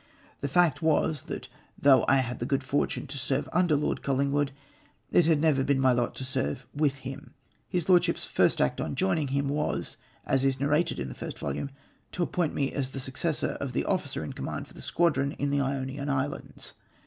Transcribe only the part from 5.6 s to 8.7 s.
been my lot to serve Avith him. His Lordship's first